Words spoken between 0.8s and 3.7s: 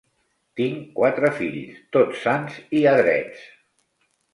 quatre fills, tots sans i adrets.